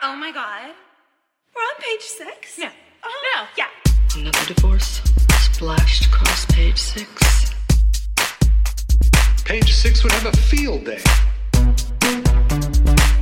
[0.00, 0.70] Oh my god.
[1.56, 2.56] We're on page six?
[2.56, 2.66] No.
[2.66, 3.42] Oh, uh-huh.
[3.42, 3.48] No.
[3.56, 4.20] Yeah.
[4.30, 5.02] Another divorce
[5.40, 7.52] splashed across page six.
[9.44, 11.00] Page six would have a field day.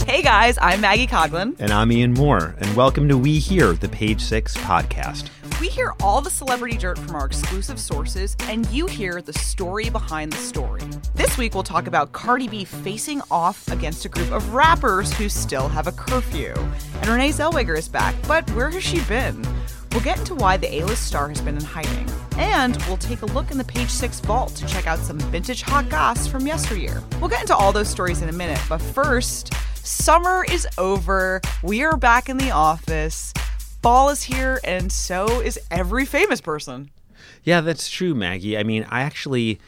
[0.06, 1.56] Hey guys, I'm Maggie Coughlin.
[1.58, 5.30] And I'm Ian Moore, and welcome to We Hear, the Page Six podcast.
[5.66, 9.90] We hear all the celebrity dirt from our exclusive sources, and you hear the story
[9.90, 10.82] behind the story.
[11.16, 15.28] This week, we'll talk about Cardi B facing off against a group of rappers who
[15.28, 16.54] still have a curfew.
[17.00, 19.44] And Renee Zellweger is back, but where has she been?
[19.90, 22.08] We'll get into why the A-list star has been in hiding.
[22.38, 25.62] And we'll take a look in the Page Six vault to check out some vintage
[25.62, 27.02] hot goss from yesteryear.
[27.18, 29.52] We'll get into all those stories in a minute, but first,
[29.84, 31.40] summer is over.
[31.64, 33.32] We are back in the office.
[33.86, 36.90] Fall is here, and so is every famous person.
[37.44, 38.58] Yeah, that's true, Maggie.
[38.58, 39.60] I mean, I actually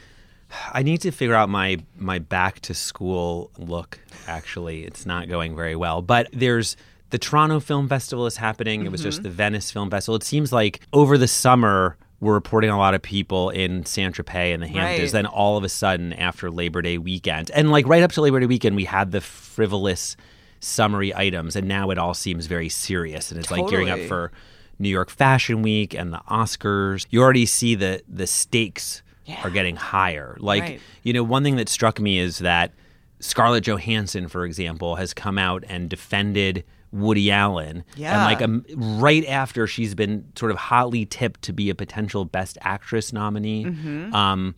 [0.73, 3.97] I need to figure out my my back to school look.
[4.27, 6.01] Actually, it's not going very well.
[6.01, 6.75] But there's
[7.11, 8.85] the Toronto Film Festival is happening.
[8.85, 9.23] It was just mm-hmm.
[9.23, 10.17] the Venice Film Festival.
[10.17, 14.53] It seems like over the summer we're reporting a lot of people in Saint Tropez
[14.53, 14.99] and the Hamptons.
[14.99, 15.11] Right.
[15.13, 18.41] Then all of a sudden, after Labor Day weekend, and like right up to Labor
[18.41, 20.17] Day weekend, we had the frivolous
[20.59, 24.31] summary items, and now it all seems very serious, and it's like gearing up for
[24.77, 27.05] New York Fashion Week and the Oscars.
[27.09, 29.01] You already see the the stakes
[29.43, 30.35] are getting higher.
[30.39, 30.81] Like Right.
[31.03, 32.71] you know, one thing that struck me is that
[33.19, 37.83] Scarlett Johansson, for example, has come out and defended Woody Allen.
[37.95, 38.15] Yeah.
[38.15, 38.65] And like um,
[38.97, 43.65] right after she's been sort of hotly tipped to be a potential Best Actress nominee.
[43.65, 44.15] Mm-hmm.
[44.15, 44.55] Um,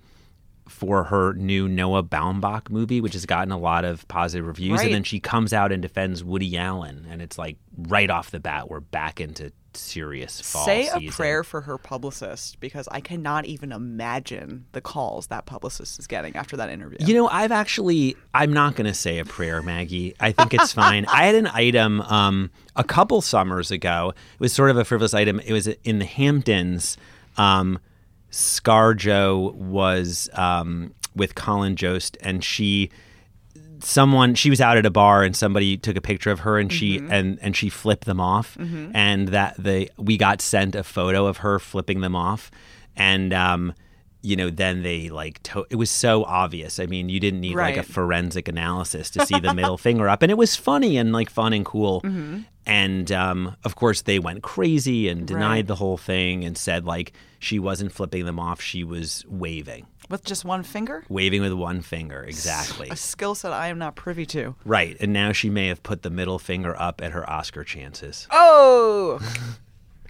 [0.71, 4.79] for her new Noah Baumbach movie, which has gotten a lot of positive reviews.
[4.79, 4.85] Right.
[4.85, 7.05] And then she comes out and defends Woody Allen.
[7.09, 11.07] And it's like right off the bat, we're back into serious fall Say season.
[11.07, 16.07] a prayer for her publicist because I cannot even imagine the calls that publicist is
[16.07, 16.97] getting after that interview.
[17.01, 20.15] You know, I've actually, I'm not going to say a prayer, Maggie.
[20.19, 21.05] I think it's fine.
[21.05, 24.13] I had an item um, a couple summers ago.
[24.15, 25.39] It was sort of a frivolous item.
[25.39, 26.97] It was in the Hamptons.
[27.37, 27.79] Um,
[28.31, 32.89] Scarjo was um, with Colin Jost, and she,
[33.79, 36.71] someone, she was out at a bar, and somebody took a picture of her, and
[36.71, 38.57] she and and she flipped them off,
[38.93, 42.49] and that the we got sent a photo of her flipping them off,
[42.95, 43.73] and um,
[44.21, 46.79] you know, then they like to- it was so obvious.
[46.79, 50.21] I mean, you didn't need like a forensic analysis to see the middle finger up,
[50.21, 52.03] and it was funny and like fun and cool.
[52.63, 55.67] And um, of course, they went crazy and denied Right.
[55.67, 60.23] the whole thing and said like she wasn't flipping them off; she was waving, With
[60.23, 61.03] just one finger?
[61.09, 62.89] waving with one finger, exactly.
[62.91, 64.53] A skill set I am not privy to.
[64.63, 68.27] Right, and now she may have put the middle finger up at her Oscar chances.
[68.29, 69.19] Oh!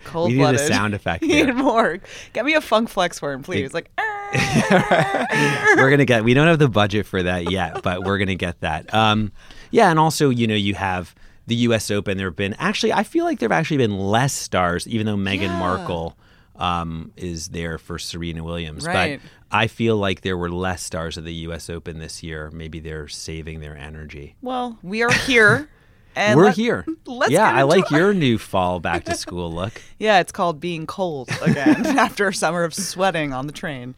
[0.06, 0.68] Cold We need a blooded.
[0.68, 1.56] sound effect Ian here.
[1.56, 2.00] Moore.
[2.34, 3.74] Get me a funk flex horn, please.
[3.74, 6.24] Like, we're gonna get.
[6.24, 8.94] We don't have the budget for that yet, but we're gonna get that.
[8.94, 9.32] Um,
[9.72, 11.14] yeah, and also, you know, you have
[11.48, 11.92] the U.S.
[11.92, 12.18] Open.
[12.18, 15.18] There have been actually, I feel like there have actually been less stars, even though
[15.18, 15.60] Meghan Yeah.
[15.60, 16.18] Markle
[16.56, 18.86] um, is there for Serena Williams.
[18.86, 19.20] Right.
[19.22, 21.70] But I feel like there were less stars at the U.S.
[21.70, 22.50] Open this year.
[22.52, 24.36] Maybe they're saving their energy.
[24.42, 25.70] well, we are here.
[26.16, 26.86] And we're let- here.
[27.06, 29.82] let's yeah, I like our- your new fall back to school look.
[30.00, 33.96] Yeah, it's called being cold again after a summer of sweating on the train.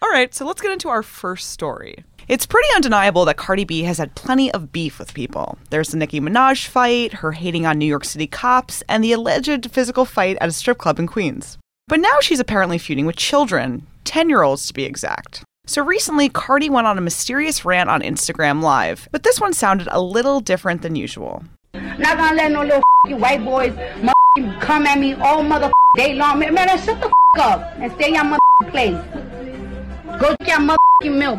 [0.00, 2.04] All right, so let's get into our first story.
[2.28, 5.58] It's pretty undeniable that Cardi B has had plenty of beef with people.
[5.70, 9.70] There's the Nicki Minaj fight, her hating on New York City cops, and the alleged
[9.70, 11.58] physical fight at a strip club in Queens.
[11.88, 15.44] But now she's apparently feuding with children, 10 year olds to be exact.
[15.64, 19.86] So recently, Cardi went on a mysterious rant on Instagram Live, but this one sounded
[19.92, 21.44] a little different than usual.
[21.74, 22.82] Not gonna let no little
[23.18, 23.72] white boys
[24.60, 26.40] come at me all mother day long.
[26.40, 30.20] Man, man, shut the up and stay in your motherfucking place.
[30.20, 31.38] Go get your motherfucking milk.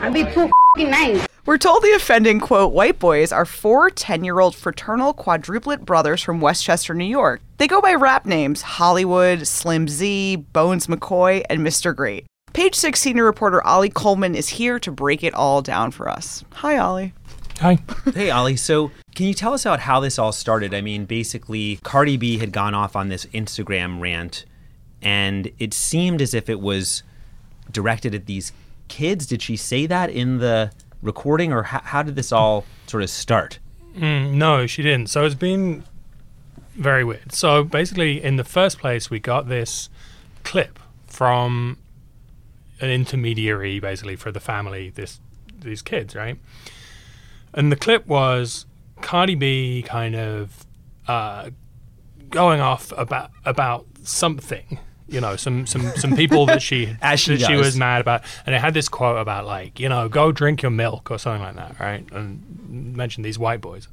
[0.00, 1.26] I be too nice.
[1.46, 6.22] We're told the offending, quote, white boys are four 10 year old fraternal quadruplet brothers
[6.22, 7.42] from Westchester, New York.
[7.58, 11.94] They go by rap names Hollywood, Slim Z, Bones McCoy, and Mr.
[11.94, 12.24] Great.
[12.54, 16.42] Page 6 senior reporter Ollie Coleman is here to break it all down for us.
[16.54, 17.12] Hi, Ollie.
[17.60, 17.78] Hi.
[18.14, 18.56] Hey, Ollie.
[18.56, 20.72] So, can you tell us about how this all started?
[20.72, 24.46] I mean, basically, Cardi B had gone off on this Instagram rant,
[25.02, 27.02] and it seemed as if it was
[27.70, 28.52] directed at these
[28.88, 29.26] kids.
[29.26, 30.72] Did she say that in the
[31.04, 33.60] recording, or how, how did this all sort of start?
[33.96, 35.08] Mm, no, she didn't.
[35.08, 35.84] So it's been
[36.74, 37.32] very weird.
[37.32, 39.88] So basically, in the first place, we got this
[40.42, 41.78] clip from
[42.80, 45.20] an intermediary, basically for the family, this
[45.60, 46.38] these kids, right?
[47.52, 48.66] And the clip was
[49.00, 50.66] Cardi B kind of
[51.06, 51.50] uh,
[52.30, 54.78] going off about about something
[55.14, 58.22] you know, some some some people that she As she that she was mad about,
[58.44, 61.42] and it had this quote about like, you know, go drink your milk or something
[61.42, 62.04] like that, right?
[62.12, 63.88] And mentioned these white boys.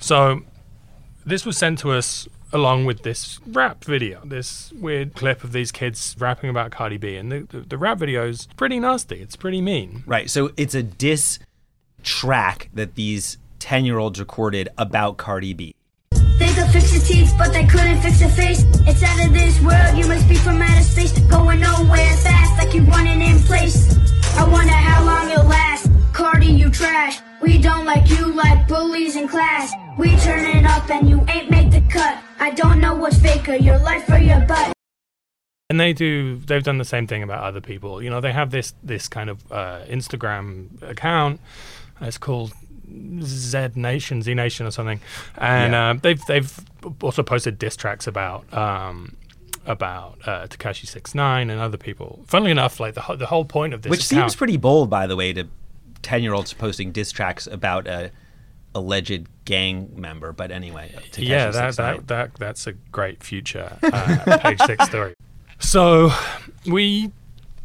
[0.00, 0.42] So
[1.24, 5.72] this was sent to us along with this rap video, this weird clip of these
[5.72, 9.20] kids rapping about Cardi B, and the the, the rap video is pretty nasty.
[9.20, 10.02] It's pretty mean.
[10.06, 10.28] Right.
[10.28, 11.38] So it's a diss
[12.02, 15.74] track that these 10 year olds recorded about Cardi B.
[16.54, 18.64] Could fix your teeth, but they couldn't fix your face.
[18.86, 21.10] It's out of this world, you must be from outer space.
[21.28, 23.92] Going nowhere fast, like you're running in place.
[24.36, 25.90] I wonder how long it'll last.
[26.12, 27.18] Cardi, you trash.
[27.42, 29.72] We don't like you like bullies in class.
[29.98, 32.22] We turn it up and you ain't make the cut.
[32.38, 34.72] I don't know what's faker, your life or your butt.
[35.70, 36.36] And they do.
[36.36, 38.00] They've done the same thing about other people.
[38.00, 41.40] You know, they have this this kind of uh, Instagram account.
[42.00, 42.52] It's called
[43.22, 45.00] Z Nation, Z Nation, or something.
[45.38, 45.90] And Yeah.
[45.90, 46.60] uh, they've they've
[47.02, 49.16] also posted diss tracks about um,
[49.66, 52.22] about uh, Tekashi Six Nine and other people.
[52.26, 54.90] Funnily enough, like the ho- the whole point of this Which account, seems pretty bold,
[54.90, 55.46] by the way, to
[56.02, 58.10] 10 year olds posting diss tracks about a
[58.74, 60.32] alleged gang member.
[60.32, 65.14] But anyway, Tekashi yeah, that, that that that's a great future uh, page six story.
[65.60, 66.10] So
[66.66, 67.10] we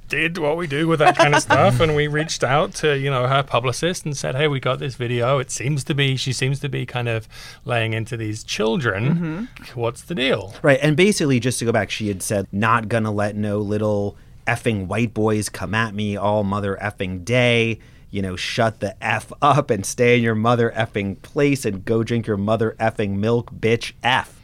[0.09, 3.09] did what we do with that kind of stuff, and we reached out to you
[3.09, 5.39] know her publicist and said, "Hey, we got this video.
[5.39, 7.27] It seems to be she seems to be kind of
[7.63, 9.05] laying into these children.
[9.05, 9.79] Mm-hmm.
[9.79, 13.11] What's the deal?" Right, and basically, just to go back, she had said, "Not gonna
[13.11, 17.79] let no little effing white boys come at me all mother effing day."
[18.11, 22.03] You know, shut the f up and stay in your mother effing place and go
[22.03, 23.93] drink your mother effing milk, bitch.
[24.03, 24.35] F.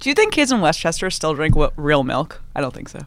[0.00, 2.40] Do you think kids in Westchester still drink what, real milk?
[2.56, 3.00] I don't think so.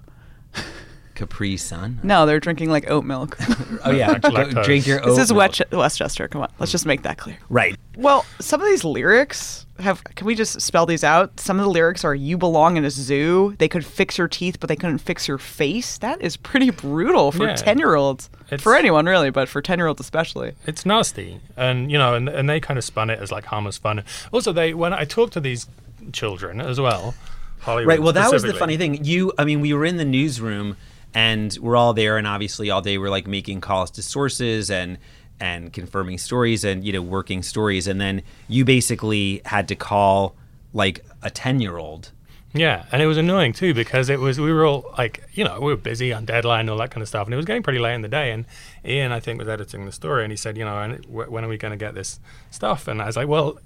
[1.28, 2.00] Capri Sun.
[2.04, 3.38] No, they're drinking like oat milk.
[3.86, 5.00] Oh yeah, go drink your.
[5.02, 5.38] this oat is milk.
[5.40, 6.28] West- Westchester.
[6.30, 7.38] Come on, let's just make that clear.
[7.50, 7.76] Right.
[7.98, 10.02] Well, some of these lyrics have.
[10.06, 11.38] Can we just spell these out?
[11.38, 14.58] Some of the lyrics are "You belong in a zoo." They could fix your teeth,
[14.62, 15.98] but they couldn't fix your face.
[15.98, 18.30] That is pretty brutal for ten-year-olds.
[18.46, 20.54] It's- For anyone really, but for ten-year-olds especially.
[20.66, 23.78] It's nasty, and you know, and, and they kind of spun it as like harmless
[23.78, 24.04] fun.
[24.32, 25.68] Also, they when I talked to these
[26.14, 27.16] children as well,
[27.60, 28.02] Hollywood Right.
[28.02, 29.04] Well, that was the funny thing.
[29.04, 30.78] You, I mean, we were in the newsroom
[31.14, 34.98] and we're all there, and obviously all day we're like making calls to sources and
[35.40, 40.36] and confirming stories and you know working stories, and then you basically had to call
[40.74, 42.12] like a ten year old.
[42.56, 45.60] Yeah, and it was annoying too because it was we were all like you know
[45.60, 47.64] we were busy on deadline and all that kind of stuff, and it was getting
[47.64, 48.32] pretty late in the day.
[48.32, 48.46] And
[48.86, 51.48] Ian, I think, was editing the story, and he said, you know, and when are
[51.48, 52.20] we going to get this
[52.52, 52.88] stuff?
[52.88, 53.58] And I was like, well,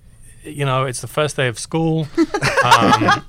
[0.44, 2.08] you know, it's the first day of school.
[2.64, 3.24] Um,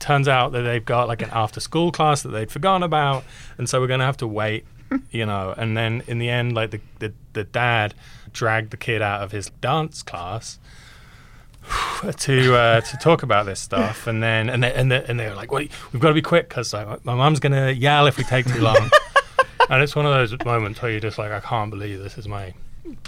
[0.00, 3.24] turns out that they've got like an after school class that they'd forgotten about,
[3.56, 4.64] and so we're going to have to wait.
[5.10, 7.92] You know, and then in the end, like the, the the dad
[8.32, 10.58] dragged the kid out of his dance class
[12.18, 15.28] to uh, to talk about this stuff, and then and they, and they, and they
[15.28, 18.16] were like, "Wait, we've got to be quick because like, my mom's gonna yell if
[18.16, 18.90] we take too long."
[19.70, 22.28] and it's one of those moments where you're just like, "I can't believe this is
[22.28, 22.54] my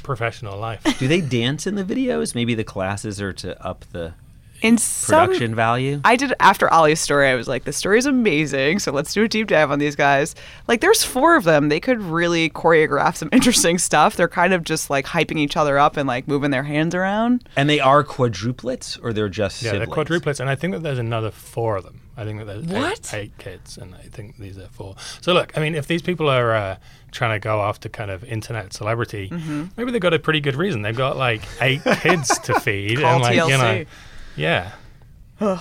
[0.03, 2.35] professional life." Do they dance in the videos?
[2.35, 4.15] Maybe the classes are to up the
[4.63, 6.01] In some, production value.
[6.05, 7.29] I did after Ollie's story.
[7.29, 9.97] I was like, "The story is amazing, so let's do a deep dive on these
[9.97, 10.35] guys."
[10.69, 11.69] Like, there's four of them.
[11.71, 14.17] They could really choreograph some interesting stuff.
[14.17, 17.49] They're kind of just like hyping each other up and like moving their hands around.
[17.57, 19.95] and they are quadruplets, or they're just Yeah, siblings.
[19.95, 22.01] they're quadruplets, and I think that there's another four of them.
[22.17, 23.15] I think that there's What?
[23.15, 24.95] Eight, eight kids, and I think these are four.
[25.23, 26.77] So look, I mean, if these people are uh,
[27.13, 29.65] trying to go after kind of internet celebrity, Mm-hmm.
[29.79, 30.83] maybe they've got a pretty good reason.
[30.83, 33.87] They've got like eight kids to feed, Call and like you know, TLC.
[34.37, 34.73] Yeah.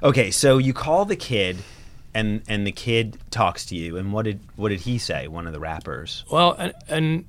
[0.00, 1.56] Okay, so you call the kid,
[2.14, 5.26] and and the kid talks to you, and what did what did he say?
[5.26, 6.24] One of the rappers.
[6.30, 7.24] Well, and, and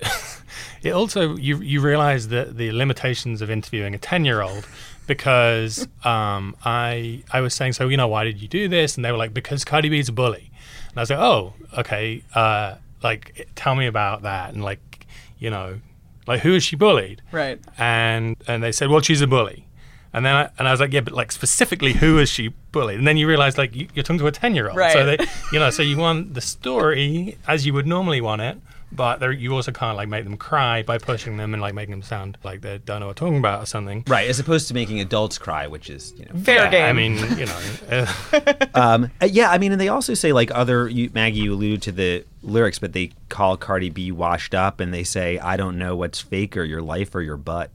[0.82, 4.66] it also you you realize that the limitations of interviewing a ten year old
[5.06, 9.04] because um, I I was saying so you know why did you do this and
[9.04, 10.50] they were like because Cardi B's a bully
[10.90, 15.06] and I was like oh okay uh, like tell me about that and like
[15.38, 15.78] you know
[16.26, 17.60] like who is she bullied Right.
[17.78, 19.66] and and they said well she's a bully
[20.12, 22.98] and then I, and I was like yeah but like specifically who is she bullied
[22.98, 25.18] and then you realize like you, you're talking to a 10 year old so they
[25.52, 28.58] you know so you want the story as you would normally want it
[28.94, 32.02] but you also can't like make them cry by pushing them and like making them
[32.02, 34.74] sound like they don't know what they're talking about or something Right, as opposed to
[34.74, 36.38] making adults cry, which is you know.
[36.40, 36.84] Fair yeah, game.
[36.84, 37.60] I mean, you know,
[38.34, 41.54] uh, Um, uh, yeah, I mean, and they also say like other you, Maggie, you
[41.54, 45.56] alluded to the lyrics, but they call Cardi B washed up, and they say, "I
[45.56, 47.70] don't know what's fake or your life or your butt,"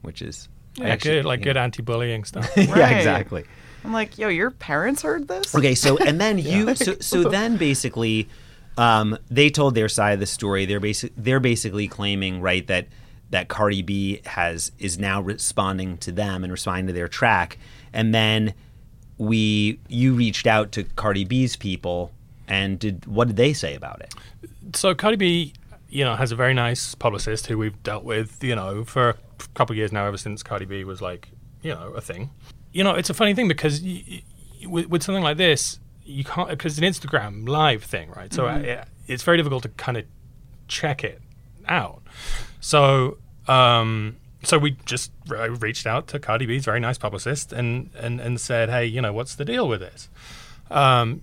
[0.00, 2.50] which is yeah, actually- good, like good anti-bullying stuff.
[2.56, 3.44] yeah, exactly.
[3.84, 5.54] I'm like, yo, your parents heard this?
[5.54, 8.28] Okay, so and then you so so then basically
[8.76, 10.66] um, they told their side of the story.
[10.66, 12.88] They're basic they're basically claiming right that
[13.30, 17.58] that Cardi B has is now responding to them and responding to their track,
[17.92, 18.54] and then
[19.18, 22.12] we you reached out to Cardi B's people,
[22.48, 24.14] and did what did they say about it?
[24.74, 25.52] so Cardi B,
[25.88, 29.16] you know, has a very nice publicist who we've dealt with, you know, for a
[29.54, 31.28] couple of years now, ever since Cardi B was like,
[31.62, 32.30] you know, a thing.
[32.72, 34.22] You know, it's a funny thing because y y
[34.66, 38.32] with, with something like this, you can't because it's an Instagram live thing, right?
[38.32, 40.04] So uh, it's very difficult to kind of
[40.68, 41.20] check it
[41.68, 42.02] out.
[42.60, 47.90] So, um, so we just re- reached out to Cardi B's very nice publicist and
[47.98, 50.08] and and said, hey, you know, what's the deal with this?
[50.70, 51.22] Um,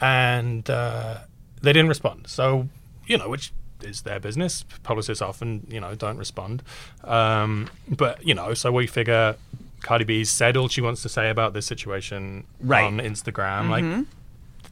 [0.00, 1.18] and uh,
[1.62, 2.26] they didn't respond.
[2.28, 2.68] So,
[3.06, 3.52] you know, which
[3.84, 4.64] is their business.
[4.82, 6.62] Publicists often, you know, don't respond.
[7.02, 9.36] Um, but you know, so we figure
[9.82, 12.84] Cardi B's said all she wants to say about this situation Right.
[12.84, 13.68] on Instagram.
[13.68, 14.06] Like,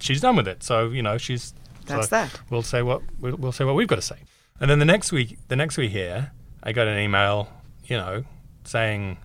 [0.00, 0.62] she's done with it.
[0.62, 1.54] So you know, she's
[1.87, 2.40] That's so that.
[2.50, 4.16] We'll say what we'll, we'll say what we've got to say.
[4.61, 6.31] And then the next week, the next week here,
[6.62, 7.49] I got an email,
[7.85, 8.25] you know,
[8.64, 9.19] saying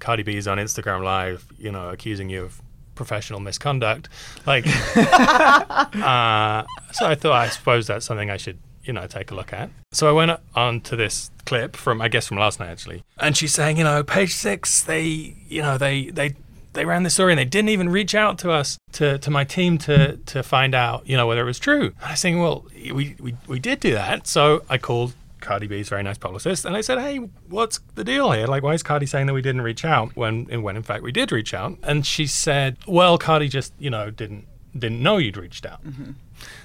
[0.00, 2.60] Cardi B is on Instagram Live, you know, accusing you of
[3.02, 4.08] professional misconduct.
[4.46, 4.64] Like,
[4.96, 9.52] uh, so I thought, I suppose that's something I should, you know, take a look
[9.52, 9.70] at.
[9.90, 13.36] So I went on to this clip from, I guess, from last night actually, and
[13.36, 16.36] she's saying, you know, page six, they, you know, they, they.
[16.74, 19.44] They ran this story and they didn't even reach out to us to, to my
[19.44, 21.92] team to to find out you know whether it was true.
[21.98, 24.26] And I was saying, well, we, we we did do that.
[24.26, 25.12] So I called
[25.42, 27.18] Cardi B's very nice publicist, and I said, "Hey,
[27.48, 28.46] what's the deal here?
[28.46, 31.12] Like, why is Cardi saying that we didn't reach out when, when in fact we
[31.12, 34.46] did reach out?" And she said, "Well, Cardi just, you know, didn't
[34.78, 35.80] didn't know you'd reached out."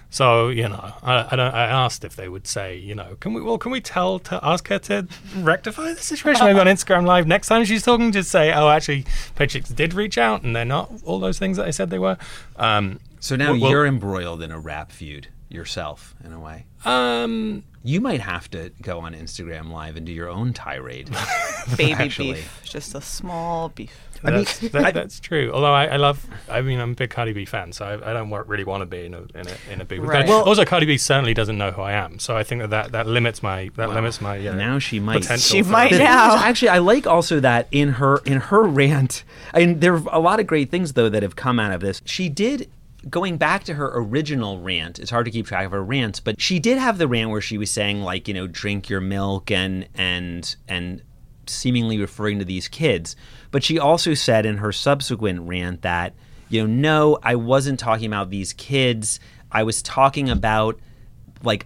[0.09, 3.33] So you know, I, I, don't, I asked if they would say, you know, can
[3.33, 6.45] we well, can we tell to ask her to rectify the situation?
[6.45, 9.05] Maybe on Instagram Live next time she's talking, just say, "Oh, actually,
[9.35, 11.99] Page Six did reach out, and they're not all those things that I said they
[11.99, 12.17] were."
[12.55, 16.65] Um, So now Well- well- you're embroiled in a rap feud yourself, in a way.
[16.85, 21.09] um, You might have to go on Instagram Live and do your own tirade.
[21.77, 22.33] Baby Actually.
[22.33, 23.97] beef, just a small beef.
[24.23, 25.51] That's, that, that's true.
[25.53, 28.13] Although I, I love, I mean, I'm a big Cardi B fan, so I, I
[28.13, 30.01] don't really want to be in a in a, in a big.
[30.01, 30.27] Right.
[30.27, 32.71] Well, Well- also Cardi B certainly doesn't know who I am, so I think that
[32.71, 35.21] that, that limits my that limits my yeah, now she might.
[35.21, 35.55] potential.
[35.57, 36.35] She might The now.
[36.43, 39.23] actually, I like also that in her in her rant.
[39.53, 41.81] I mean, there are a lot of great things though that have come out of
[41.81, 42.01] this.
[42.03, 42.69] She did.
[43.09, 46.41] Going back to her original rant, it's hard to keep track of her rants, but
[46.41, 49.51] she did have the rant where she was saying like, you know, drink your milk
[49.51, 51.01] and and and
[51.45, 53.15] seemingly referring to these kids.
[53.51, 56.13] But she also said in her subsequent rant that,
[56.49, 59.19] you know, no, I wasn't talking about these kids.
[59.51, 60.79] I was talking about
[61.43, 61.65] like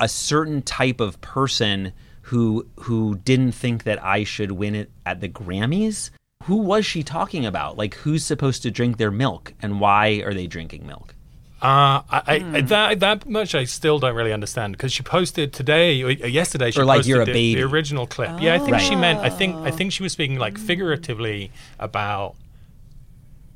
[0.00, 1.92] a certain type of person
[2.22, 6.10] who who didn't think that I should win it at the Grammys.
[6.48, 7.76] Who was she talking about?
[7.76, 11.14] Like who's supposed to drink their milk and why are they drinking milk?
[11.60, 12.66] Uh, I, I, Hmm.
[12.66, 16.70] that that much I still don't really understand because she posted today or yesterday.
[16.70, 17.60] She Or like posted you're a the, baby.
[17.60, 18.40] the original clip.
[18.40, 18.82] Yeah, I think Right.
[18.82, 19.18] she meant.
[19.20, 22.36] I think I think she was speaking like figuratively about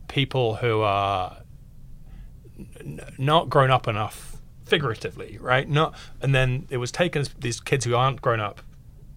[0.08, 1.38] people who are
[2.80, 5.68] n- not grown up enough figuratively, right?
[5.68, 8.60] Not, and then it was taken as these kids who aren't grown up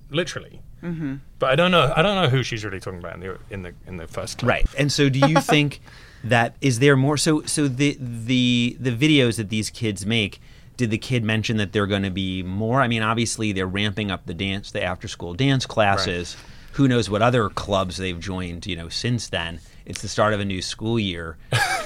[0.09, 0.61] literally.
[0.85, 1.15] Mm-hmm.
[1.39, 1.91] But I don't know.
[1.95, 4.37] I don't know who she's really talking about in the in the in the first
[4.37, 4.49] clip.
[4.49, 4.65] Right.
[4.77, 5.81] And so do you think
[6.23, 10.39] that is there more so so the the the videos that these kids make
[10.77, 12.81] did the kid mention that they're going to be more?
[12.81, 16.35] I mean, obviously they're ramping up the dance, the after school dance classes.
[16.73, 19.61] Who knows what other clubs they've joined, you know, since then.
[19.85, 21.37] It's the start of a new school year.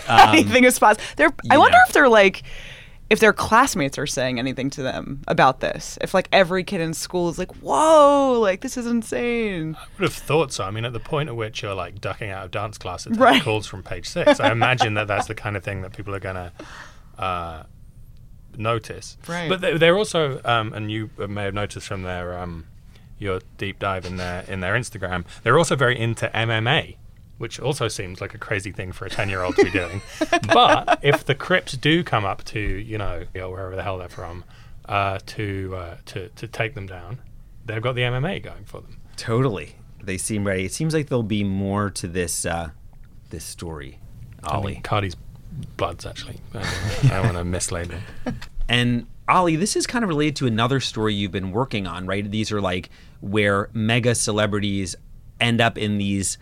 [0.10, 1.06] anything is possible.
[1.16, 1.34] They're.
[1.50, 1.84] I you wonder know.
[1.88, 2.44] if they're like,
[3.10, 5.98] if their classmates are saying anything to them about this.
[6.02, 10.04] If like every kid in school is like, "Whoa, like this is insane." I would
[10.10, 10.64] have thought so.
[10.64, 13.42] I mean, at the point at which you're like ducking out of dance class Right.
[13.42, 16.20] calls from page six, I imagine that that's the kind of thing that people are
[16.20, 16.52] going to
[17.18, 17.64] uh,
[18.58, 19.18] notice.
[19.28, 19.50] Right.
[19.50, 22.66] But they- they're also, um, and you may have noticed from their um,
[23.18, 26.96] your deep dive in their in their Instagram, they're also very into MMA.
[27.40, 30.02] Which also seems like a crazy thing for a ten-year-old to be doing,
[30.54, 34.44] but if the Crips do come up to you know wherever the hell they're from,
[34.86, 37.20] uh, to uh, to to take them down,
[37.66, 39.00] they've got the MMA going for them.
[39.18, 39.76] Totally.
[40.02, 40.66] They seem ready.
[40.66, 42.70] It seems like there'll be more to this uh,
[43.30, 44.00] this story,
[44.44, 45.16] I mean, Cardi's
[45.78, 46.40] bloods actually.
[46.54, 48.00] I don't want to mislabel.
[48.68, 52.30] And Ollie, this is kind of related to another story you've been working on, right?
[52.30, 52.90] These are like
[53.22, 54.96] where mega celebrities
[55.40, 56.38] end up in these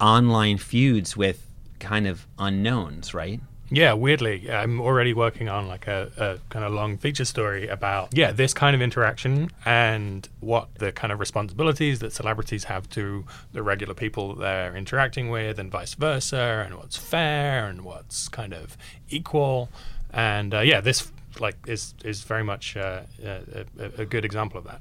[0.00, 1.46] online feuds with
[1.78, 3.40] kind of unknowns, right?
[3.70, 8.16] Yeah, weirdly, I'm already working on like a, a kind of long feature story about
[8.16, 13.26] yeah this kind of interaction and what the kind of responsibilities that celebrities have to
[13.52, 18.54] the regular people they're interacting with, and vice versa, and what's fair and what's kind
[18.54, 18.78] of
[19.10, 19.68] equal.
[20.10, 23.66] And uh, yeah, this like is is very much uh, a,
[23.98, 24.80] a good example of that.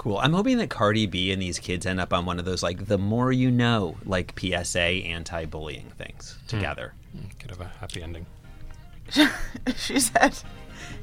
[0.00, 0.16] Cool.
[0.16, 2.86] I'm hoping that Cardi B and these kids end up on one of those like
[2.86, 6.46] the more you know, like PSA anti-bullying things hmm.
[6.46, 6.94] together.
[7.38, 8.24] Could have a happy ending.
[9.76, 10.38] she said,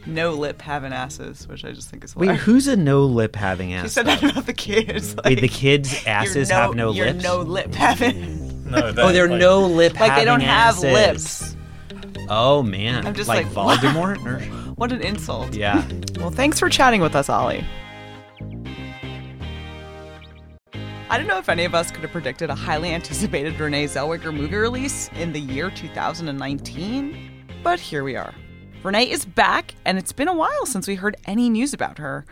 [0.08, 3.72] "No lip having asses," which I just think is Wait, who's a no lip having
[3.72, 3.84] ass?
[3.84, 5.16] She said that about the kids.
[5.24, 7.24] Wait, the kids' you're asses have no you're lips.
[7.24, 8.46] no lip having.
[8.68, 9.98] No, oh, they're no lip.
[9.98, 11.56] Like they don't having have asses.
[12.02, 12.28] lips.
[12.30, 14.26] Oh man, I'm just like, like, Voldemort.
[14.26, 14.40] or-
[14.74, 15.54] What an insult.
[15.54, 15.88] yeah.
[16.18, 17.64] Well, thanks for chatting with us, Ollie.
[21.10, 24.36] I don't know if any of us could have predicted a highly anticipated Renee Zellweger
[24.36, 28.36] movie release in the year 2019, but here we are.
[28.84, 32.26] Renee is back, and it's been a while since we heard any news about her.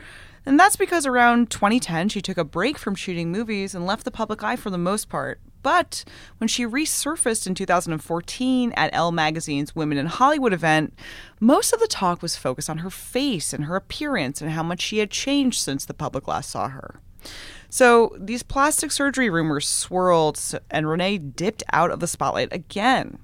[0.45, 4.11] And that's because around 2010, she took a break from shooting movies and left the
[4.11, 5.39] public eye for the most part.
[5.63, 6.03] But
[6.39, 10.93] when she resurfaced in 2014 at Elle Magazine's Women in Hollywood event,
[11.39, 14.81] most of the talk was focused on her face and her appearance and how much
[14.81, 16.99] she had changed since the public last saw her.
[17.69, 23.19] So these plastic surgery rumors swirled, and Renee dipped out of the spotlight again.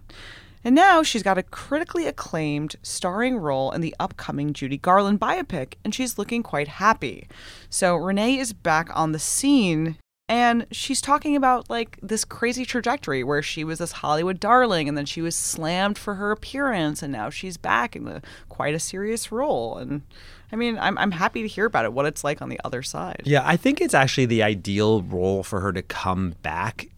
[0.64, 5.74] And now she's got a critically acclaimed starring role in the upcoming Judy Garland biopic,
[5.84, 7.28] and she's looking quite happy.
[7.70, 9.98] So Renee is back on the scene,
[10.30, 14.96] and she's talking about like this crazy trajectory where she was this Hollywood darling, and
[14.96, 18.80] then she was slammed for her appearance, and now she's back in the quite a
[18.80, 19.78] serious role.
[19.78, 20.04] And
[20.52, 22.84] I mean, I'm I'm happy to hear about it, what it's like on the other
[22.84, 23.24] side.
[23.26, 26.90] Yeah, I think it's actually the ideal role for her to come back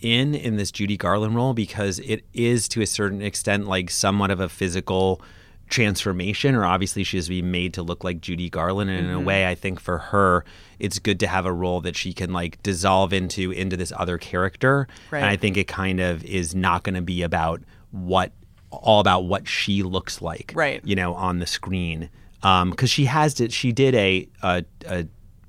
[0.00, 4.30] in in this Judy Garland role because it is to a certain extent like somewhat
[4.30, 5.20] of a physical
[5.68, 9.12] transformation or obviously she has to be made to look like Judy Garland and in
[9.12, 9.24] a mm-hmm.
[9.24, 10.44] way I think for her
[10.80, 14.18] it's good to have a role that she can like dissolve into into this other
[14.18, 15.20] character Right.
[15.20, 17.62] and I think it kind of is not going to be about
[17.92, 18.32] what
[18.70, 20.80] all about what she looks like Right.
[20.84, 22.10] you know on the screen
[22.40, 25.06] because she has did she did a, a a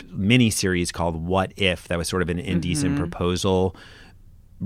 [0.09, 2.99] mini series called What If that was sort of an indecent Mm-hmm.
[3.01, 3.75] proposal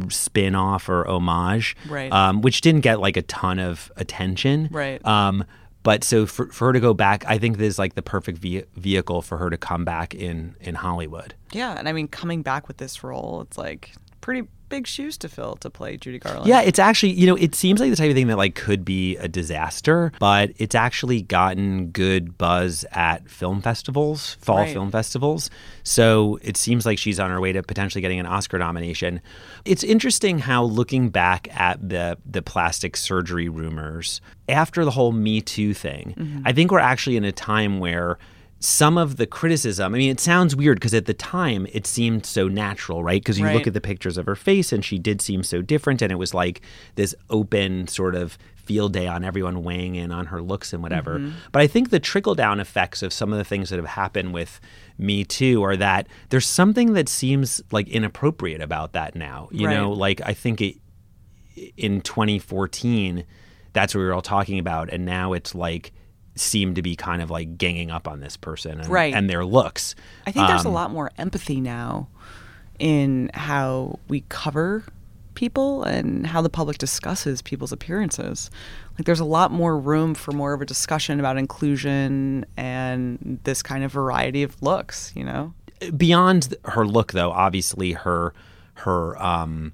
[0.09, 2.11] spin off or homage, Right.
[2.11, 5.03] Um, which didn't get like a ton of attention, Right.
[5.05, 5.45] Um,
[5.83, 8.39] but so for, for her to go back, I think this is like the perfect
[8.39, 11.35] ve- vehicle for her to come back in in Hollywood.
[11.51, 13.91] Yeah, and I mean, coming back with this role, it's like
[14.25, 16.47] pretty big shoes to fill to play Judy Garland.
[16.47, 18.83] Yeah, it's actually, you know, it seems like the type of thing that like could
[18.83, 24.73] be a disaster, but it's actually gotten good buzz at film festivals, fall Right.
[24.73, 25.51] film festivals.
[25.83, 29.21] So it seems like she's on her way to potentially getting an Oscar nomination.
[29.63, 35.39] It's interesting how looking back at the the plastic surgery rumors after the whole Me
[35.39, 36.41] Too thing, mm-hmm.
[36.45, 38.17] I think we're actually in a time where
[38.65, 42.25] some of the criticism, I mean, it sounds weird because at the time it seemed
[42.25, 43.21] so natural, right?
[43.21, 43.55] Because you Right.
[43.55, 46.15] look at the pictures of her face and she did seem so different and it
[46.15, 46.61] was like
[46.95, 51.19] this open sort of field day on everyone weighing in on her looks and whatever.
[51.19, 51.37] Mm-hmm.
[51.51, 54.33] But I think the trickle down effects of some of the things that have happened
[54.33, 54.59] with
[54.97, 59.47] Me Too are that there's something that seems like inappropriate about that now.
[59.51, 60.77] You know, like I think it
[61.77, 63.23] in 2014
[63.73, 65.93] that's what we were all talking about and now it's like
[66.35, 69.13] seemed to be kind of like ganging up on this person and, Right.
[69.13, 69.95] and their looks.
[70.27, 72.07] I think there's a Um, lot more empathy now
[72.79, 74.83] in how we cover
[75.33, 78.49] people and how the public discusses people's appearances.
[78.97, 83.61] Like there's a lot more room for more of a discussion about inclusion and this
[83.61, 85.53] kind of variety of looks, you know?
[85.97, 88.33] beyond her look though obviously her
[88.75, 89.73] her um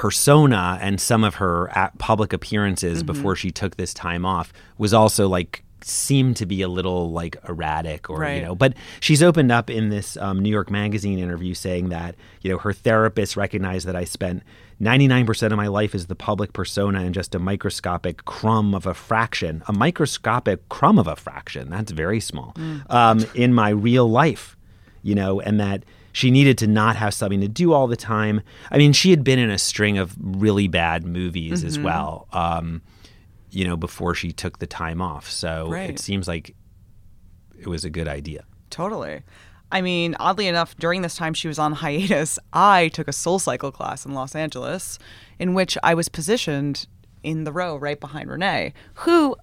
[0.00, 5.28] persona and some of her public appearances before she took this time off was also
[5.28, 9.68] like seemed to be a little like erratic or you know but she's opened up
[9.68, 13.94] in this um, new york magazine interview saying that you know her therapist recognized that
[13.94, 14.42] i spent
[14.80, 18.94] 99% of my life as the public persona and just a microscopic crumb of a
[18.94, 21.68] fraction a microscopic crumb of a fraction.
[21.68, 22.54] That's very small
[22.88, 24.56] um, in my real life
[25.02, 28.40] you know, and that she needed to not have something to do all the time.
[28.70, 32.82] I mean, she had been in a string of really bad movies as well, um,
[33.50, 35.30] you know, before she took the time off.
[35.30, 35.90] So Right.
[35.90, 36.54] it seems like
[37.58, 38.44] it was a good idea.
[38.70, 39.22] Totally.
[39.72, 43.38] I mean, oddly enough, during this time she was on hiatus, I took a soul
[43.38, 44.98] cycle class in Los Angeles
[45.38, 46.86] in which I was positioned
[47.22, 49.36] in the row right behind Renee, who,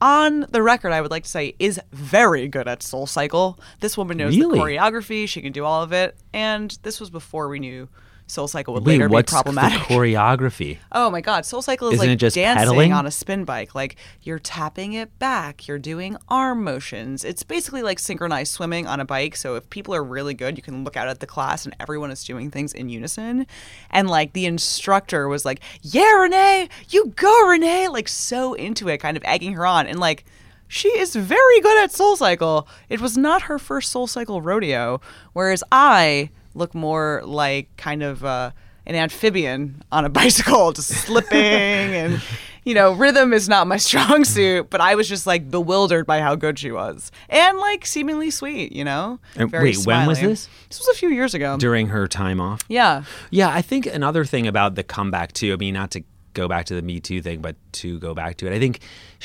[0.00, 3.58] on the record, I would like to say, is very good at soul cycle.
[3.80, 4.58] This woman knows Really?
[4.58, 6.16] the choreography, she can do all of it.
[6.32, 7.88] And this was before we knew
[8.30, 9.86] soul cycle would Wait, later be problematic.
[9.88, 10.78] the choreography?
[10.92, 12.92] Oh my God, Soul Cycle is Isn't like it just dancing pedaling?
[12.92, 13.74] on a spin bike.
[13.74, 17.24] Like you're tapping it back, you're doing arm motions.
[17.24, 19.36] It's basically like synchronized swimming on a bike.
[19.36, 22.10] So if people are really good, you can look out at the class and everyone
[22.10, 23.46] is doing things in unison.
[23.90, 28.98] And like the instructor was like, "Yeah, Renee, you go, Renee!" Like so into it,
[28.98, 29.86] kind of egging her on.
[29.86, 30.24] And like
[30.68, 32.68] she is very good at Soul Cycle.
[32.88, 35.00] It was not her first Soul Cycle rodeo,
[35.32, 38.50] whereas I look more like kind of uh,
[38.86, 42.22] an amphibian on a bicycle, just slipping and.
[42.62, 46.20] You know, rhythm is not my strong suit, but I was just like bewildered by
[46.20, 48.72] how good she was, and like seemingly sweet.
[48.72, 50.46] You know, And Very wait, when was this?
[50.68, 51.56] This was a few years ago.
[51.56, 52.60] During her time off?
[52.68, 55.54] yeah, Yeah, I think another thing about the comeback too.
[55.54, 58.36] I mean, not to go back to the Me Too thing, but to go back
[58.38, 58.80] to it, I think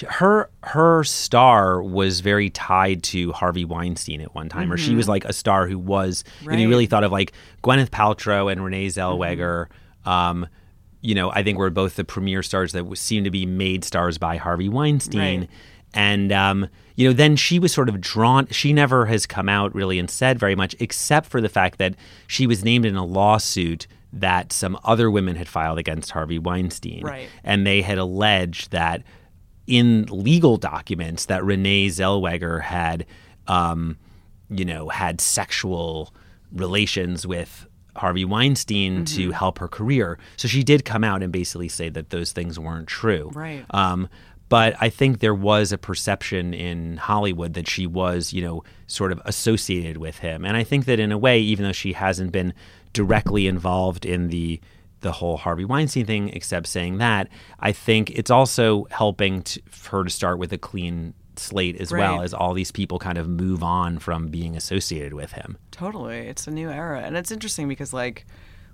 [0.07, 5.07] her her star was very tied to Harvey Weinstein at one time, or she was
[5.07, 6.23] like a star who was.
[6.41, 9.67] If you really thought of like Gwyneth Paltrow and Renee Zellweger.
[10.05, 10.47] Um,
[11.01, 14.17] you know, I think were both the premier stars that seemed to be made stars
[14.17, 15.41] by Harvey Weinstein.
[15.41, 15.49] Right.
[15.93, 18.47] And um, you know, then she was sort of drawn.
[18.47, 21.95] She never has come out really and said very much, except for the fact that
[22.27, 27.03] she was named in a lawsuit that some other women had filed against Harvey Weinstein,
[27.03, 27.27] Right.
[27.43, 29.03] and they had alleged that
[29.67, 33.05] in legal documents that Renee Zellweger had,
[33.47, 33.97] um,
[34.49, 36.13] you know, had sexual
[36.51, 40.17] relations with Harvey Weinstein to help her career.
[40.37, 43.31] So she did come out and basically say that those things weren't true.
[43.33, 43.65] Right.
[43.71, 44.07] Um,
[44.47, 49.11] but I think there was a perception in Hollywood that she was, you know, sort
[49.11, 50.45] of associated with him.
[50.45, 52.53] And I think that in a way, even though she hasn't been
[52.95, 54.59] directly involved in the
[55.01, 57.27] the whole Harvey Weinstein thing, except saying that,
[57.59, 61.91] I think it's also helping to, for her to start with a clean slate as
[61.91, 65.57] well as all these people kind of move on from being associated with him.
[65.69, 66.19] Totally.
[66.19, 67.01] It's a new era.
[67.01, 68.25] And it's interesting because, like,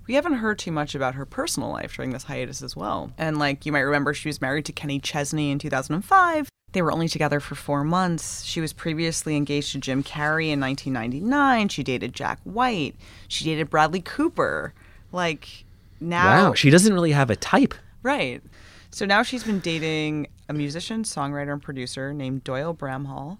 [0.06, 3.12] we haven't heard too much about her personal life during this hiatus as well.
[3.18, 6.48] And, like, you might remember she was married to Kenny Chesney in 2005.
[6.72, 8.44] They were only together for four months.
[8.44, 11.68] She was previously engaged to Jim Carrey in 1999.
[11.68, 12.96] She dated Jack White.
[13.28, 14.72] She dated Bradley Cooper.
[15.12, 15.64] Like,
[16.00, 16.48] now.
[16.48, 17.74] Wow, she doesn't really have a type.
[18.02, 18.42] Right.
[18.90, 23.38] So now she's been dating a musician, songwriter, and producer named Doyle Bramhall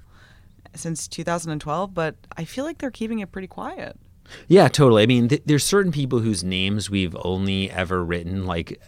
[0.74, 3.98] since 2012, but I feel like they're keeping it pretty quiet.
[4.48, 5.02] Yeah, totally.
[5.02, 8.80] I mean, th- there's certain people whose names we've only ever written like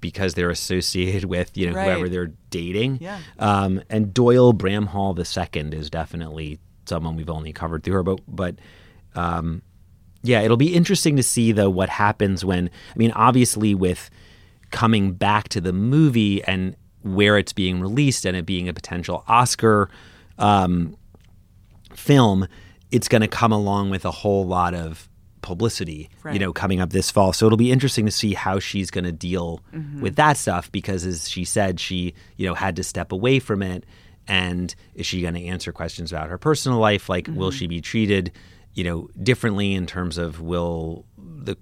[0.00, 1.84] because they're associated with you know Right.
[1.84, 2.98] whoever they're dating.
[3.00, 3.18] Yeah.
[3.38, 8.56] Um, and Doyle Bramhall II is definitely someone we've only covered through her, but but
[9.14, 9.62] um,
[10.22, 14.10] yeah, it'll be interesting to see though what happens when I mean, obviously with
[14.70, 19.22] coming back to the movie and where it's being released and it being a potential
[19.28, 19.88] Oscar
[20.38, 20.96] um,
[21.94, 22.48] film,
[22.90, 25.08] it's going to come along with a whole lot of
[25.42, 27.32] publicity, you know, coming up this fall.
[27.32, 30.00] So it'll be interesting to see how she's going to deal mm-hmm.
[30.00, 33.62] with that stuff because, as she said, she, you know, had to step away from
[33.62, 33.84] it.
[34.26, 37.08] And is she going to answer questions about her personal life?
[37.08, 37.58] Like, will mm-hmm.
[37.58, 38.32] she be treated,
[38.74, 41.56] you know, differently in terms of will the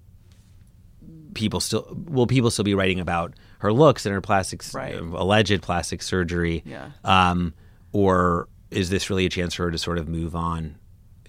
[1.34, 4.94] people still will people still be writing about her looks and her plastic Right.
[4.94, 6.90] Uh, alleged plastic surgery Yeah.
[7.02, 7.52] um,
[7.92, 10.76] or is this really a chance for her to sort of move on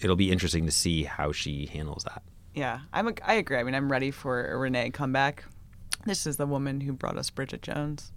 [0.02, 2.22] it'll be interesting to see how she handles that
[2.54, 3.58] Yeah, I'm a, I agree.
[3.58, 5.44] I mean, I'm ready for a Renee comeback.
[6.06, 8.12] This is the woman who brought us Bridget Jones.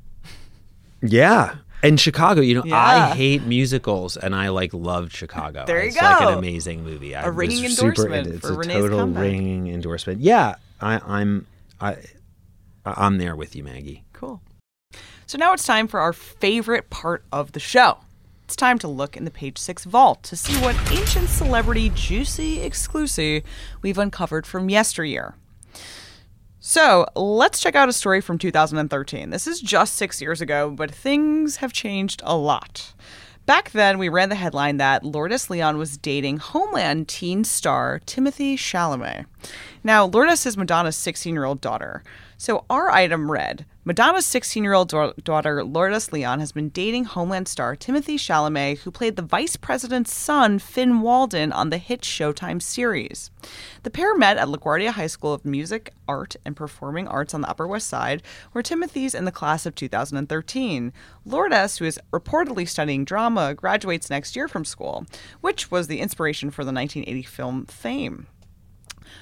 [1.03, 2.77] yeah and chicago you know Yeah.
[2.77, 7.15] i hate musicals and i like loved chicago There you it's like an amazing movie
[7.15, 9.23] I A ringing was super endorsement it's for a Renee's total comeback.
[9.23, 11.47] ringing endorsement yeah I, i'm
[11.81, 11.97] i
[12.85, 14.43] i'm there with you maggie Cool.
[15.27, 17.99] So now it's time for our favorite part of the show.
[18.49, 22.63] It's time to look in the page six vault to see what ancient celebrity juicy
[22.63, 23.43] exclusive
[23.83, 25.35] we've uncovered from yesteryear.
[26.59, 29.29] So let's check out a story from 2013.
[29.29, 32.95] This is just six years ago, but things have changed a lot.
[33.45, 38.57] Back then, we ran the headline that Lourdes Leon was dating Homeland teen star Timothy
[38.57, 39.27] Chalamet.
[39.85, 42.03] Now, Lourdes is Madonna's 16 year old daughter.
[42.39, 44.91] So our item read Madonna's 16 year old
[45.25, 50.15] daughter, Lourdes Leon, has been dating Homeland star Timothy Chalamet, who played the vice president's
[50.15, 53.31] son, Finn Walden, on the hit Showtime series.
[53.85, 57.49] The pair met at LaGuardia High School of Music, Art, and Performing Arts on the
[57.49, 58.23] Upper West Side,
[58.53, 60.93] where Timothy's in the class of 2013.
[61.25, 65.07] Lourdes, who is reportedly studying drama, graduates next year from school,
[65.41, 68.27] which was the inspiration for the 1980 film Fame.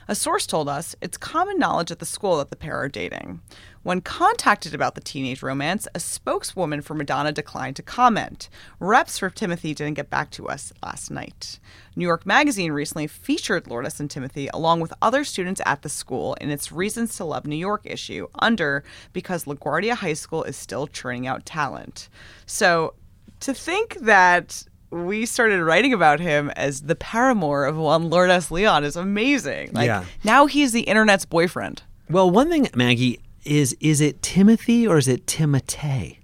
[0.09, 3.41] A source told us it's common knowledge at the school that the pair are dating.
[3.83, 8.49] When contacted about the teenage romance, a spokeswoman for Madonna declined to comment.
[8.81, 11.61] Reps for Timothy didn't get back to us last night.
[11.95, 16.35] New York Magazine recently featured Lourdes and Timothy along with other students at the school
[16.41, 20.89] in its Reasons to Love New York issue under Because LaGuardia High School is still
[20.89, 22.09] churning out talent.
[22.45, 22.95] So
[23.41, 24.65] to think that
[25.05, 29.71] we started writing about him as the paramour of one Lourdes Leon is amazing.
[29.73, 30.05] Like Yeah.
[30.25, 31.83] now he's the internet's boyfriend.
[32.11, 36.19] well one thing maggie is is it timothy or is it timotei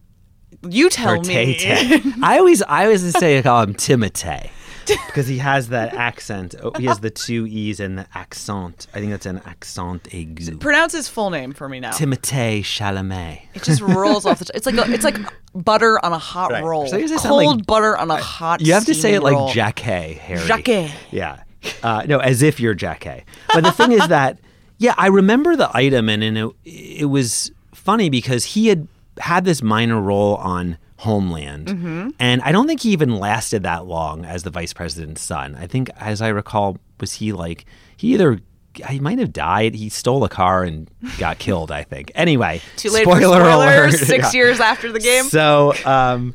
[0.68, 1.56] You tell or me.
[2.22, 4.50] I always I always say I call him Timotei
[4.86, 6.54] because he has that accent.
[6.62, 8.86] Oh, he has the two e's and the accent.
[8.94, 10.58] I think that's an accent aigu.
[10.60, 11.90] Pronounce his full name for me now.
[11.92, 13.42] Timothée Chalamet.
[13.54, 14.46] It just rolls off the.
[14.46, 15.16] T- it's like a, it's like
[15.54, 16.64] butter on a hot Right.
[16.64, 16.86] roll.
[16.86, 18.60] So you Cold like- butter on a hot.
[18.60, 19.52] You have to say it steaming like roll.
[19.52, 20.46] Jacquet, Harry.
[20.46, 20.92] Jacquet.
[21.10, 21.42] Yeah.
[21.82, 23.24] Uh, no, as if you're Jacquet.
[23.54, 24.38] But the thing is that,
[24.78, 28.88] yeah, I remember the item, and, and it, it was funny because he had
[29.20, 32.08] had this minor role on Homeland, Mm-hmm.
[32.18, 35.54] and I don't think he even lasted that long as the vice president's son.
[35.56, 37.64] I think, as I recall, was he like
[37.96, 38.40] he either.
[38.88, 39.74] He might have died.
[39.74, 40.88] He stole a car and
[41.18, 41.70] got killed.
[41.70, 42.10] I think.
[42.14, 43.90] Anyway, Too late spoiler for alert.
[43.92, 44.40] Six Yeah.
[44.40, 45.24] years after the game.
[45.24, 46.34] So, um,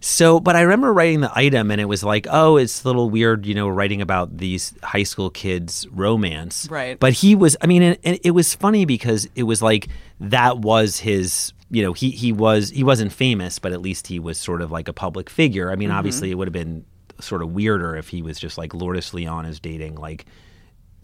[0.00, 3.10] so, but I remember writing the item, and it was like, oh, it's a little
[3.10, 6.66] weird, you know, writing about these high school kids' romance.
[6.70, 6.98] Right.
[6.98, 9.86] But he was, I mean, and, and it was funny because it was like
[10.18, 14.18] that was his, you know, he he was he wasn't famous, but at least he
[14.18, 15.70] was sort of like a public figure.
[15.70, 15.98] I mean, Mm-hmm.
[15.98, 16.84] obviously, it would have been
[17.20, 20.24] sort of weirder if he was just like Lourdes Leon is dating like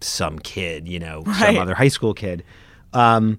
[0.00, 2.44] some kid, you know, some other high school kid.
[2.92, 3.38] Um,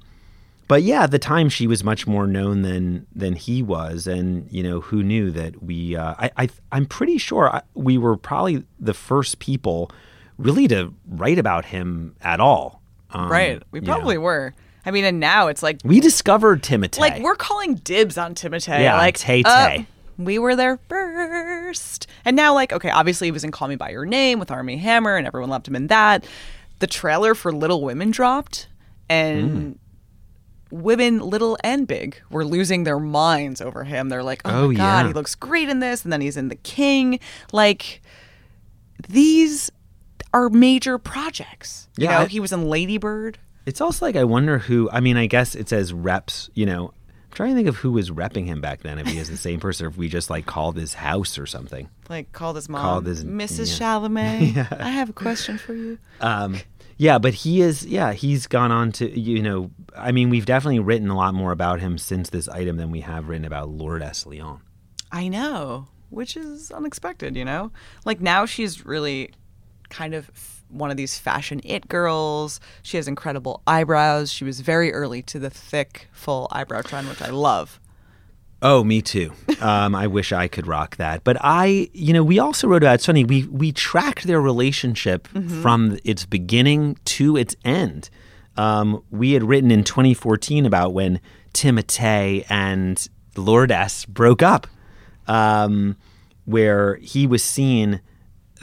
[0.67, 4.47] but yeah, at the time she was much more known than than he was, and
[4.51, 5.95] you know who knew that we.
[5.95, 9.91] Uh, I, I I'm pretty sure I, we were probably the first people
[10.37, 12.81] really to write about him at all.
[13.11, 13.61] Um, right.
[13.71, 13.93] We you know.
[13.93, 14.53] probably were.
[14.85, 16.99] I mean, and now it's like We discovered Timotei.
[16.99, 18.81] like we're calling dibs on Timotei.
[18.81, 19.79] Yeah, like Tay uh,
[20.17, 23.89] we were there first, and now like okay, obviously he was in Call Me by
[23.89, 26.25] Your Name with Armie Hammer, and everyone loved him in that.
[26.79, 28.67] The trailer for Little Women dropped,
[29.09, 29.51] and.
[29.51, 29.71] Hmm.
[30.71, 34.09] Women, little and big, were losing their minds over him.
[34.09, 35.07] They're like, "Oh, Oh, my god, yeah.
[35.07, 37.19] he looks great in this," and then he's in The King.
[37.53, 38.01] Like,
[39.07, 39.71] these
[40.33, 41.87] are major projects.
[41.97, 43.37] You Yeah, know, I- he was in Ladybird.
[43.65, 44.89] It's also like I wonder who.
[44.91, 46.49] I mean, I guess it says reps.
[46.53, 48.99] You know, I'm trying to think of who was repping him back then.
[48.99, 51.45] If he is the same person, or if we just like called his house or
[51.45, 51.89] something.
[52.09, 53.79] Like called his mom, Called his- Mrs.
[53.79, 53.87] yeah.
[53.87, 54.79] Chalamet.
[54.81, 55.97] I have a question for you.
[56.21, 56.57] Um,
[56.97, 57.85] yeah, but he is.
[57.85, 59.19] Yeah, he's gone on to.
[59.19, 62.77] You know, I mean, we've definitely written a lot more about him since this item
[62.77, 64.61] than we have written about Lourdes Leon.
[65.11, 67.35] I know, which is unexpected.
[67.35, 67.71] You know,
[68.05, 69.31] like now she's really
[69.89, 70.29] kind of
[70.75, 72.59] one of these fashion it girls.
[72.83, 74.31] She has incredible eyebrows.
[74.31, 77.79] She was very early to the thick, full eyebrow trend, which I love.
[78.61, 79.31] Oh, me too.
[79.61, 81.23] Um, I wish I could rock that.
[81.23, 83.23] But I, you know, we also wrote about it's funny.
[83.23, 85.27] We we tracked their relationship
[85.61, 88.09] from its beginning to its end.
[88.57, 91.19] Um, we had written in 2014 about when
[91.53, 94.67] Timotei and Lourdes broke up,
[95.27, 95.95] um,
[96.45, 98.01] where he was seen,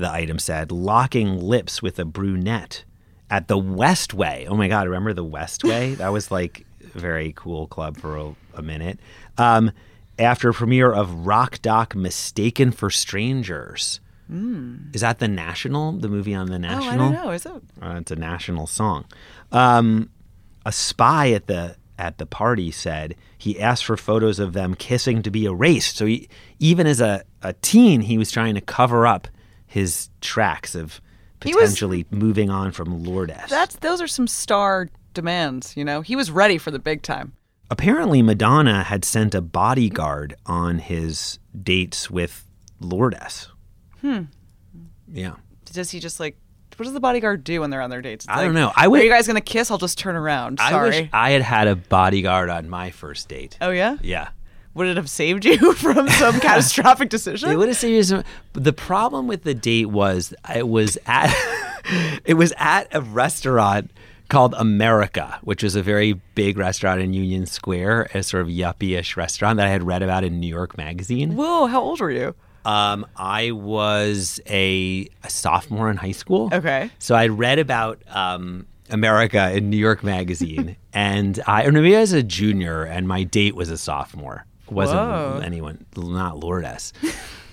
[0.03, 2.85] the item said, locking lips with a brunette
[3.31, 4.47] at the Westway.
[4.49, 5.97] Oh my God, remember the Westway?
[5.99, 8.99] that was like a very cool club for a, a minute.
[9.39, 9.73] Um,
[10.19, 14.01] after a premiere of Rock Doc Mistaken for Strangers.
[14.95, 15.93] Is that the National?
[15.93, 16.91] The movie on the Oh, National?
[16.91, 17.31] I don't know.
[17.33, 17.53] Is it?
[17.83, 19.05] Uh, it's a national song.
[19.51, 20.09] Um,
[20.65, 25.23] a spy at the at the party said he asked for photos of them kissing
[25.23, 25.97] to be erased.
[25.99, 29.29] So he, even as a, a teen, he was trying to cover up
[29.73, 31.01] his tracks of
[31.45, 33.49] He was- potentially moving on from Lourdes.
[33.49, 35.77] That's those are some star demands.
[35.77, 37.33] You know, he was ready for the big time.
[37.71, 42.45] Apparently, Madonna had sent a bodyguard on his dates with
[42.81, 43.49] Lourdes.
[44.03, 44.23] Hmm.
[45.11, 45.37] Yeah.
[45.73, 46.37] Does he just like?
[46.77, 48.25] What does the bodyguard do when they're on their dates?
[48.25, 48.73] It's I like, don't know.
[48.75, 49.71] I Are you guys gonna kiss?
[49.71, 50.59] I'll just turn around.
[50.61, 50.89] I Sorry.
[51.03, 53.57] wish I had had a bodyguard on my first date.
[53.61, 53.97] oh yeah.
[54.03, 54.29] Yeah.
[54.75, 57.51] Would it have saved you from some catastrophic decision?
[57.51, 58.25] It would have saved you some.
[58.55, 61.33] The problem with the date was it was at
[62.25, 63.91] it was at a restaurant
[64.29, 69.15] called America, which was a very big restaurant in Union Square, a sort of yuppie-ish
[69.15, 71.37] restaurant that I had read about in New York Magazine.
[71.37, 71.67] Whoa!
[71.67, 72.35] How old were you?
[72.65, 76.49] Um, I was a, a sophomore in high school.
[76.53, 76.91] Okay.
[76.99, 82.01] So I read about um, America in New York Magazine, and I or maybe I
[82.01, 84.47] was a junior, and my date was a sophomore.
[84.73, 85.41] Wasn't Whoa.
[85.45, 86.93] anyone, not Lourdes,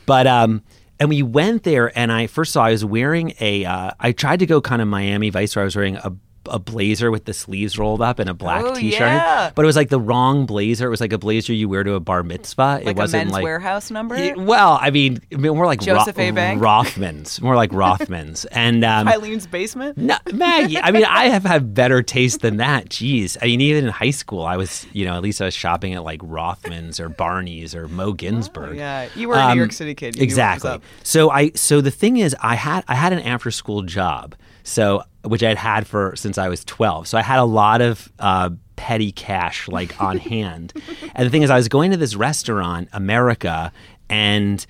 [0.05, 0.63] but um,
[0.99, 3.65] and we went there, and I first saw I was wearing a.
[3.65, 6.13] Uh, I tried to go kind of Miami Vice, where I was wearing a.
[6.45, 9.51] A blazer with the sleeves rolled up and a black Oh, t-shirt, yeah.
[9.53, 10.87] but it was like the wrong blazer.
[10.87, 12.81] It was like a blazer you wear to a bar mitzvah.
[12.83, 14.17] Like it wasn't a men's like warehouse number?
[14.17, 16.31] Yeah, well, I mean, more like Joseph A.
[16.31, 16.61] Bank?
[16.61, 19.97] Rothmans, more like Rothmans, and um, Filene's basement.
[19.97, 20.77] no, Maggie.
[20.77, 22.89] I mean, I have had better taste than that.
[22.89, 25.53] Jeez, I mean, even in high school, I was, you know, at least I was
[25.53, 28.69] shopping at like Rothmans or Barney's or Moe Ginsburg.
[28.71, 30.15] Oh, yeah, you were a New Um, York City kid.
[30.15, 30.31] You knew what was
[30.63, 30.87] exactly.
[31.03, 35.03] So I, so the thing is, I had, I had an after school job, so
[35.23, 37.07] which I had had for since I was twelve.
[37.07, 40.73] So I had a lot of uh, petty cash like on hand.
[41.15, 43.71] And the thing is, I was going to this restaurant, America,
[44.09, 44.65] and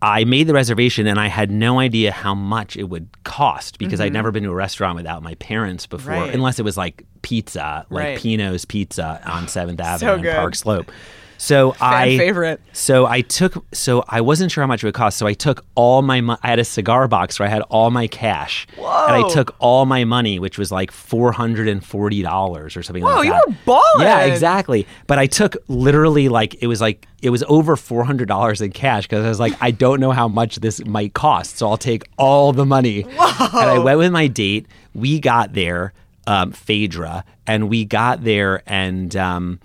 [0.00, 4.00] I made the reservation and I had no idea how much it would cost because
[4.00, 6.22] I'd never been to a restaurant without my parents before, Mm-hmm.
[6.22, 6.34] Right.
[6.34, 8.18] unless it was like pizza, like Right.
[8.18, 10.36] Pino's Pizza on Seventh Avenue and good.
[10.36, 10.92] Park Slope.
[11.38, 12.60] So I favorite.
[12.72, 13.64] So I took.
[13.72, 15.18] So I wasn't sure how much it would cost.
[15.18, 16.20] So I took all my.
[16.20, 19.54] Mo- I had a cigar box where I had all my cash, and I took
[19.60, 23.26] all my money, which was like four hundred and forty dollars or something Whoa, like
[23.26, 23.46] you that.
[23.46, 24.00] were balling.
[24.00, 24.86] Yeah, exactly.
[25.06, 28.72] But I took literally like it was like it was over four hundred dollars in
[28.72, 31.76] cash because I was like, I don't know how much this might cost, so I'll
[31.76, 33.02] take all the money.
[33.02, 33.60] Whoa.
[33.60, 34.66] And I went with my date.
[34.92, 35.92] We got there,
[36.26, 39.60] um, Phaedra, and we got there, and um,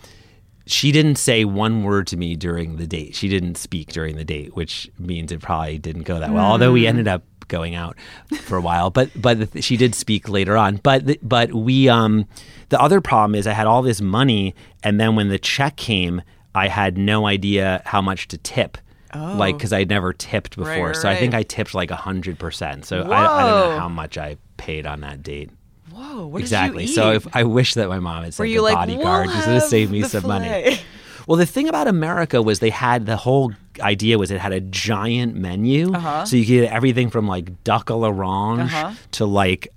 [0.65, 3.15] she didn't say one word to me during the date.
[3.15, 6.45] She didn't speak during the date, which means it probably didn't go that well.
[6.45, 7.97] Although we ended up going out
[8.41, 10.77] for a while, but but she did speak later on.
[10.77, 12.25] But the, but we um
[12.69, 16.21] the other problem is I had all this money, and then when the check came,
[16.55, 18.77] I had no idea how much to tip.
[19.15, 20.81] Like, because I'd never tipped before, Oh.
[20.85, 21.35] Right, so I think.
[21.35, 22.85] I tipped like a hundred percent.
[22.85, 25.51] So I, I don't know how much I paid on that date.
[25.93, 26.87] Whoa, what exactly.
[26.87, 29.45] So if I wish that my mom had said Were the like bodyguard, we'll because
[29.45, 30.79] it would have have saved me some money.
[31.25, 34.59] Well, the thing about America was they had the whole idea was it had a
[34.59, 36.25] giant menu, Uh-huh.
[36.25, 38.91] so you could get everything from like duck à l'orange Uh-huh.
[39.11, 39.69] to like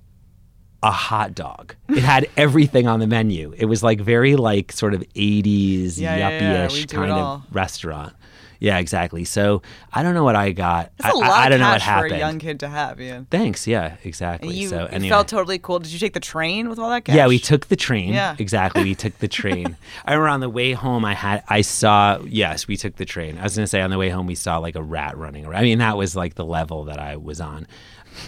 [0.83, 1.76] a hot dog.
[1.88, 3.55] It had everything on the menu.
[3.57, 7.12] It was like very like sort of 80s Yeah, yeah, yeah, yuppie-ish do it kind
[7.12, 8.12] of restaurant.
[8.60, 9.24] Yeah, exactly.
[9.24, 10.92] So I don't know what I got.
[10.98, 12.12] That's a I- lot I, I don't know what cash for happened.
[12.14, 13.26] a young kid to have, Ian.
[13.30, 13.66] Thanks.
[13.66, 14.48] Yeah, exactly.
[14.48, 15.08] And you, so you anyway.
[15.10, 15.78] felt totally cool.
[15.78, 17.16] Did you take the train with all that cash?
[17.16, 18.12] Yeah, we took the train.
[18.14, 18.36] Yeah.
[18.38, 18.82] exactly.
[18.84, 19.76] We took the train.
[20.04, 22.18] I remember on the way home, I had I saw.
[22.26, 23.38] Yes, we took the train.
[23.38, 25.60] I was gonna say on the way home we saw like a rat running around.
[25.60, 27.66] I mean, that was like the level that I was on.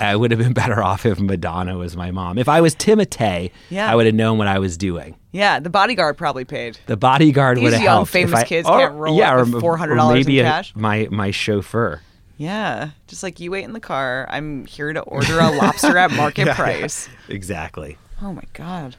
[0.01, 2.39] I would have been better off if Madonna was my mom.
[2.39, 3.91] If I was Timotei, Yeah.
[3.91, 5.17] I would have known what I was doing.
[5.33, 6.79] Yeah, the bodyguard probably paid.
[6.87, 8.11] The bodyguard would have young helped.
[8.13, 10.73] famous I- kids or- can't roll yeah, up with $400 in maybe a- cash.
[10.75, 12.01] my my chauffeur.
[12.37, 14.27] Yeah, just like you wait in the car.
[14.31, 17.09] I'm here to order a lobster at market price.
[17.29, 17.99] Exactly.
[18.23, 18.95] Oh my god.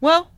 [0.00, 0.30] Well,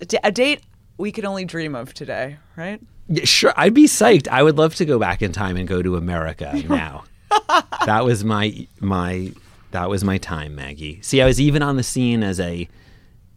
[0.00, 0.60] a a date
[0.98, 2.80] we could only dream of today, right?
[3.08, 3.52] Yeah, sure.
[3.56, 4.28] I'd be psyched.
[4.28, 7.04] I would love to go back in time and go to America now.
[7.86, 9.32] that was my my
[9.72, 11.00] that was my time, Maggie.
[11.02, 12.68] See, I was even on the scene as a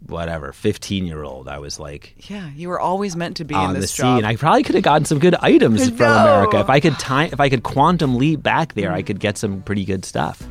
[0.08, 1.48] whatever, 15 year old.
[1.48, 4.18] I was like Yeah, you were always meant to be on in the this job.
[4.20, 4.26] scene.
[4.26, 6.60] I probably could have gotten some good items I from America.
[6.60, 9.62] If I could time if I could quantum leap back there, I could get some
[9.64, 10.42] pretty good stuff.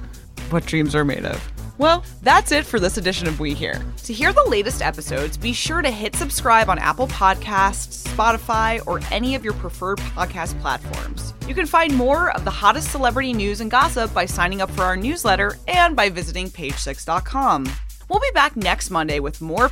[0.51, 1.41] what dreams are made of.
[1.77, 3.85] Well, that's it for this edition of We Here.
[4.05, 9.01] To hear the latest episodes, be sure to hit subscribe on Apple Podcasts, Spotify, or
[9.11, 11.35] any of your preferred podcast platforms.
[11.49, 14.83] You can find more of the hottest celebrity news and gossip by signing up for
[14.83, 17.67] our newsletter and by visiting page6.com.
[18.09, 19.71] We'll be back next Monday with more